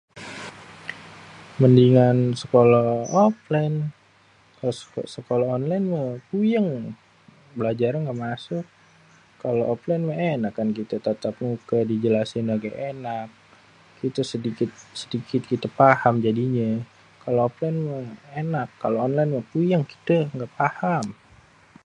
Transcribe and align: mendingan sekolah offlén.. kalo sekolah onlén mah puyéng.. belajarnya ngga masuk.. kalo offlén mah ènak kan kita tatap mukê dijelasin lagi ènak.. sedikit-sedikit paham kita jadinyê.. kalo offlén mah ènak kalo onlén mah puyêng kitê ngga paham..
mendingan 1.61 2.17
sekolah 2.41 2.85
offlén.. 3.27 3.73
kalo 4.57 4.73
sekolah 5.15 5.47
onlén 5.57 5.83
mah 5.91 6.07
puyéng.. 6.27 6.67
belajarnya 7.57 7.99
ngga 8.03 8.15
masuk.. 8.25 8.65
kalo 9.41 9.61
offlén 9.73 10.01
mah 10.07 10.17
ènak 10.33 10.53
kan 10.57 10.69
kita 10.77 10.95
tatap 11.05 11.33
mukê 11.43 11.79
dijelasin 11.89 12.45
lagi 12.51 12.69
ènak.. 12.89 13.27
sedikit-sedikit 14.31 15.61
paham 15.79 16.15
kita 16.17 16.25
jadinyê.. 16.25 16.69
kalo 17.23 17.37
offlén 17.49 17.75
mah 17.87 18.05
ènak 18.41 18.67
kalo 18.81 18.95
onlén 19.07 19.29
mah 19.35 19.45
puyêng 19.51 19.83
kitê 19.91 20.17
ngga 20.33 20.47
paham.. 20.59 21.05